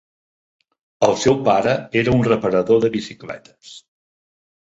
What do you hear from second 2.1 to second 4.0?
un reparador de bicicletes.